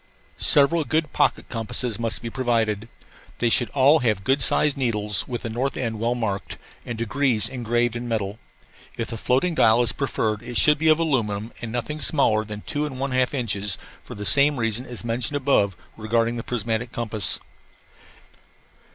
[0.39, 2.87] Several good pocket compasses must be provided.
[3.37, 7.47] They should all have good sized needles with the north end well marked and degrees
[7.47, 8.39] engraved in metal.
[8.97, 12.61] If the floating dial is preferred it should be of aluminum and nothing smaller than
[12.61, 16.91] two and one half inches, for the same reason as mentioned above regarding the prismatic
[16.91, 17.39] compass.